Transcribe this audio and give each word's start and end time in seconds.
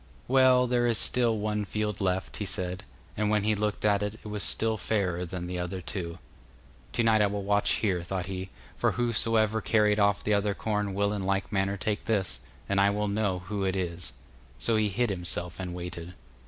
'Well, 0.27 0.65
there 0.65 0.87
is 0.87 0.97
still 0.97 1.37
one 1.37 1.63
field 1.63 2.01
left,' 2.01 2.37
he 2.37 2.45
said, 2.45 2.83
and 3.15 3.29
when 3.29 3.43
he 3.43 3.53
looked 3.53 3.85
at 3.85 4.01
it, 4.01 4.15
it 4.23 4.27
was 4.29 4.41
still 4.41 4.75
fairer 4.75 5.25
than 5.27 5.45
the 5.45 5.59
other 5.59 5.79
two. 5.79 6.17
'To 6.91 7.03
night 7.03 7.21
I 7.21 7.27
will 7.27 7.43
watch 7.43 7.73
here,' 7.73 8.01
thought 8.01 8.25
he, 8.25 8.49
'for 8.75 8.93
whosoever 8.93 9.61
carried 9.61 9.99
off 9.99 10.23
the 10.23 10.33
other 10.33 10.55
corn 10.55 10.95
will 10.95 11.13
in 11.13 11.23
like 11.23 11.51
manner 11.51 11.77
take 11.77 12.05
this, 12.05 12.39
and 12.67 12.81
I 12.81 12.89
will 12.89 13.07
know 13.07 13.43
who 13.45 13.63
it 13.63 13.75
is.' 13.75 14.13
So 14.57 14.75
he 14.75 14.89
hid 14.89 15.11
himself 15.11 15.59
and 15.59 15.71
waited. 15.71 16.15